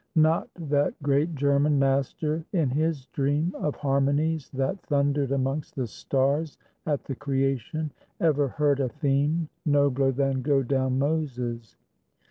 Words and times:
Not 0.17 0.49
that 0.55 0.95
great 1.03 1.35
German 1.35 1.77
master 1.77 2.43
in 2.53 2.71
his 2.71 3.05
dream 3.13 3.53
Of 3.53 3.75
harmonies 3.75 4.49
that 4.49 4.81
thundered 4.81 5.31
amongst 5.31 5.75
the 5.75 5.85
stars 5.85 6.57
At 6.87 7.03
the 7.03 7.13
creation, 7.13 7.91
ever 8.19 8.47
heard 8.47 8.79
a 8.79 8.89
theme 8.89 9.47
Nobler 9.63 10.11
than 10.11 10.41
"Go 10.41 10.63
down, 10.63 10.97
Moses." 10.97 11.77